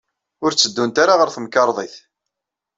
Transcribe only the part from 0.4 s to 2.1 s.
Ur tteddunt ara ɣer temkarḍit.